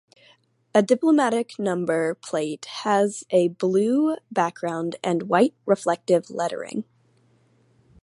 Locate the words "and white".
5.03-5.53